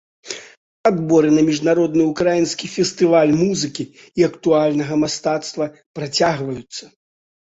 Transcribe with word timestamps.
Адборы 0.89 1.29
на 1.33 1.41
міжнародны 1.49 2.03
ўкраінскі 2.11 2.69
фестываль 2.75 3.33
музыкі 3.41 3.85
і 4.21 4.25
актуальнага 4.29 4.97
мастацтва 5.03 5.69
працягваюцца. 6.01 6.83